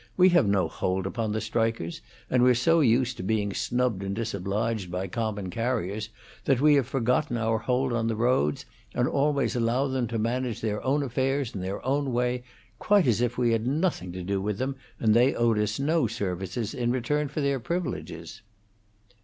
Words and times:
We 0.17 0.29
have 0.29 0.47
no 0.47 0.67
hold 0.67 1.05
upon 1.05 1.31
the 1.31 1.41
strikers; 1.41 2.01
and 2.27 2.41
we're 2.41 2.55
so 2.55 2.79
used 2.79 3.17
to 3.17 3.21
being 3.23 3.53
snubbed 3.53 4.01
and 4.01 4.15
disobliged 4.15 4.89
by 4.89 5.05
common 5.07 5.51
carriers 5.51 6.09
that 6.45 6.59
we 6.59 6.73
have 6.73 6.87
forgotten 6.87 7.37
our 7.37 7.59
hold 7.59 7.93
on 7.93 8.07
the 8.07 8.15
roads 8.15 8.65
and 8.95 9.07
always 9.07 9.55
allow 9.55 9.87
them 9.87 10.07
to 10.07 10.17
manage 10.17 10.59
their 10.61 10.81
own 10.83 11.03
affairs 11.03 11.53
in 11.53 11.61
their 11.61 11.85
own 11.85 12.11
way, 12.11 12.41
quite 12.79 13.05
as 13.05 13.21
if 13.21 13.37
we 13.37 13.51
had 13.51 13.67
nothing 13.67 14.11
to 14.13 14.23
do 14.23 14.41
with 14.41 14.57
them 14.57 14.75
and 14.99 15.13
they 15.13 15.35
owed 15.35 15.59
us 15.59 15.79
no 15.79 16.07
services 16.07 16.73
in 16.73 16.89
return 16.91 17.27
for 17.27 17.41
their 17.41 17.59
privileges." 17.59 18.41